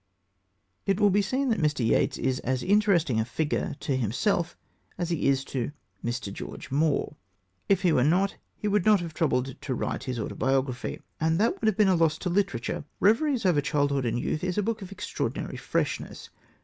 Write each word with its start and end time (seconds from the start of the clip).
It 0.87 0.99
will 0.99 1.11
be 1.11 1.21
seen 1.21 1.49
that 1.49 1.59
Mr. 1.61 1.85
Yeats 1.85 2.17
is 2.17 2.39
as 2.39 2.63
interesting 2.63 3.19
a 3.19 3.23
figure 3.23 3.75
to 3.81 3.95
himself 3.95 4.57
as 4.97 5.11
he 5.11 5.27
is 5.27 5.43
to 5.53 5.73
Mr. 6.03 6.33
George 6.33 6.71
Moore. 6.71 7.17
If 7.69 7.83
he 7.83 7.91
were 7.93 8.03
not 8.03 8.35
he 8.57 8.67
would 8.67 8.83
not 8.83 8.99
have 9.01 9.13
troubled 9.13 9.61
to 9.61 9.75
write 9.75 10.05
his 10.05 10.17
autobiography. 10.19 11.03
And 11.19 11.37
that 11.37 11.61
would 11.61 11.67
have 11.67 11.77
been 11.77 11.87
a 11.87 11.93
loss 11.93 12.17
to 12.17 12.29
literature. 12.31 12.83
Reveries 12.99 13.45
Over 13.45 13.61
Childhood 13.61 14.07
and 14.07 14.19
Youth 14.19 14.43
is 14.43 14.57
a 14.57 14.63
book 14.63 14.81
of 14.81 14.91
extraordinary 14.91 15.57
freshness. 15.57 16.31